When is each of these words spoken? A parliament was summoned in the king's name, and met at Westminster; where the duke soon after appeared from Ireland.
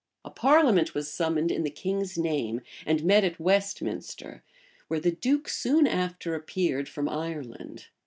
A 0.25 0.31
parliament 0.31 0.95
was 0.95 1.13
summoned 1.13 1.51
in 1.51 1.61
the 1.61 1.69
king's 1.69 2.17
name, 2.17 2.61
and 2.87 3.03
met 3.03 3.23
at 3.23 3.39
Westminster; 3.39 4.41
where 4.87 4.99
the 4.99 5.11
duke 5.11 5.47
soon 5.47 5.85
after 5.85 6.33
appeared 6.33 6.89
from 6.89 7.07
Ireland. 7.07 7.85